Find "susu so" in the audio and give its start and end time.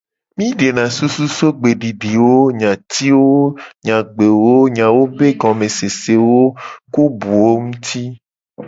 0.95-1.47